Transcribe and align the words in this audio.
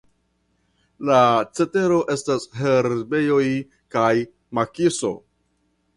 La 1.09 1.17
cetero 1.59 1.99
estas 2.15 2.47
herbejoj 2.61 3.45
kaj 3.97 4.11
makiso. 4.61 5.17